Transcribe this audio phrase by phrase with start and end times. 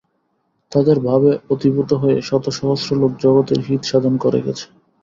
[0.71, 4.65] তাঁদের ভাবে অভিভূত হয়ে শতসহস্র লোক জগতের হিতসাধন করে গেছে।